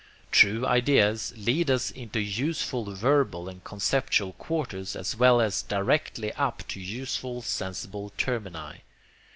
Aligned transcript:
True 0.31 0.65
ideas 0.65 1.31
lead 1.37 1.69
us 1.69 1.91
into 1.91 2.19
useful 2.19 2.85
verbal 2.95 3.47
and 3.47 3.63
conceptual 3.63 4.33
quarters 4.33 4.95
as 4.95 5.15
well 5.15 5.39
as 5.39 5.61
directly 5.61 6.33
up 6.33 6.67
to 6.69 6.79
useful 6.79 7.43
sensible 7.43 8.09
termini. 8.17 8.81